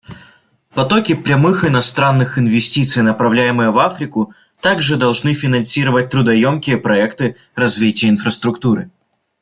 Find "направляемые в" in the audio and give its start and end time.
3.03-3.77